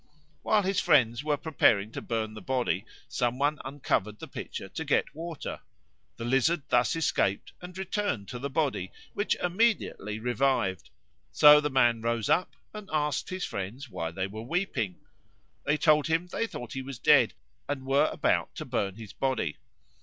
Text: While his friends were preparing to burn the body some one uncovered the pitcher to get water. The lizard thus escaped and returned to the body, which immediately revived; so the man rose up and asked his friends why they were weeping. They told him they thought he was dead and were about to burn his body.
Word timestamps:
While 0.41 0.63
his 0.63 0.79
friends 0.79 1.23
were 1.23 1.37
preparing 1.37 1.91
to 1.91 2.01
burn 2.01 2.33
the 2.33 2.41
body 2.41 2.85
some 3.07 3.37
one 3.37 3.59
uncovered 3.63 4.17
the 4.17 4.27
pitcher 4.27 4.67
to 4.67 4.83
get 4.83 5.13
water. 5.13 5.61
The 6.17 6.25
lizard 6.25 6.63
thus 6.69 6.95
escaped 6.95 7.53
and 7.61 7.77
returned 7.77 8.27
to 8.29 8.39
the 8.39 8.49
body, 8.49 8.91
which 9.13 9.35
immediately 9.35 10.17
revived; 10.17 10.89
so 11.31 11.61
the 11.61 11.69
man 11.69 12.01
rose 12.01 12.29
up 12.31 12.55
and 12.73 12.89
asked 12.91 13.29
his 13.29 13.45
friends 13.45 13.91
why 13.91 14.09
they 14.09 14.25
were 14.25 14.41
weeping. 14.41 14.95
They 15.67 15.77
told 15.77 16.07
him 16.07 16.25
they 16.25 16.47
thought 16.47 16.73
he 16.73 16.81
was 16.81 16.97
dead 16.97 17.35
and 17.69 17.85
were 17.85 18.09
about 18.11 18.55
to 18.55 18.65
burn 18.65 18.95
his 18.95 19.13
body. 19.13 19.57